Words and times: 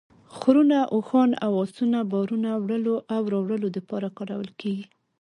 خرونه، 0.37 0.77
اوښان 0.95 1.29
او 1.45 1.51
اسونه 1.63 1.99
بارونو 2.11 2.51
وړلو 2.63 2.95
او 3.15 3.21
راوړلو 3.33 3.67
دپاره 3.77 4.07
کارول 4.17 4.49
کیږي 4.61 4.85